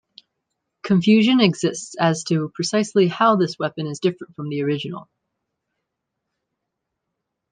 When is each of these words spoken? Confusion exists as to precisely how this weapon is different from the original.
Confusion 0.81 1.39
exists 1.39 1.93
as 1.99 2.23
to 2.23 2.49
precisely 2.55 3.07
how 3.07 3.35
this 3.35 3.59
weapon 3.59 3.85
is 3.85 3.99
different 3.99 4.35
from 4.35 4.49
the 4.49 4.63
original. 4.63 5.07